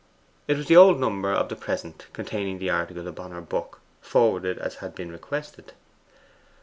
[0.47, 4.57] It was the old number of the PRESENT, containing the article upon her book, forwarded
[4.57, 5.73] as had been requested.